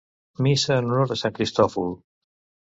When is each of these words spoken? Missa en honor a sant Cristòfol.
Missa 0.45 0.77
en 0.77 0.87
honor 0.87 1.15
a 1.17 1.19
sant 1.25 1.37
Cristòfol. 1.37 1.97